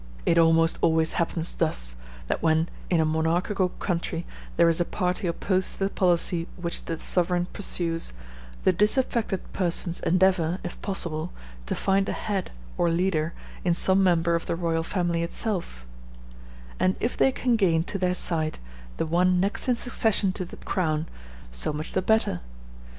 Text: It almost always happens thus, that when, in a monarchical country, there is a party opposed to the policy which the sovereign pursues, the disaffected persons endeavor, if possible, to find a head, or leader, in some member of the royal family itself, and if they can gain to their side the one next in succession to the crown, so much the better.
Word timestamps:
It 0.25 0.39
almost 0.39 0.79
always 0.81 1.11
happens 1.11 1.53
thus, 1.53 1.93
that 2.25 2.41
when, 2.41 2.69
in 2.89 2.99
a 2.99 3.05
monarchical 3.05 3.69
country, 3.69 4.25
there 4.57 4.67
is 4.67 4.81
a 4.81 4.83
party 4.83 5.27
opposed 5.27 5.73
to 5.73 5.83
the 5.83 5.89
policy 5.91 6.47
which 6.57 6.85
the 6.85 6.99
sovereign 6.99 7.45
pursues, 7.53 8.11
the 8.63 8.73
disaffected 8.73 9.53
persons 9.53 9.99
endeavor, 9.99 10.57
if 10.63 10.81
possible, 10.81 11.31
to 11.67 11.75
find 11.75 12.09
a 12.09 12.13
head, 12.13 12.49
or 12.79 12.89
leader, 12.89 13.35
in 13.63 13.75
some 13.75 14.01
member 14.01 14.33
of 14.33 14.47
the 14.47 14.55
royal 14.55 14.81
family 14.81 15.21
itself, 15.21 15.85
and 16.79 16.95
if 16.99 17.15
they 17.15 17.31
can 17.31 17.55
gain 17.55 17.83
to 17.83 17.99
their 17.99 18.15
side 18.15 18.57
the 18.97 19.05
one 19.05 19.39
next 19.39 19.67
in 19.67 19.75
succession 19.75 20.31
to 20.33 20.43
the 20.43 20.57
crown, 20.57 21.07
so 21.51 21.71
much 21.71 21.93
the 21.93 22.01
better. 22.01 22.41